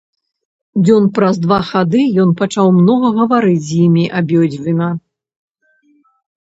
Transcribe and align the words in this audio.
Дзён 0.85 1.05
праз 1.17 1.35
два 1.43 1.59
хады 1.73 2.01
ён 2.25 2.33
пачаў 2.41 2.73
многа 2.81 3.09
гаварыць 3.21 3.61
з 3.69 3.85
імі 3.85 4.05
абедзвюма. 4.23 4.93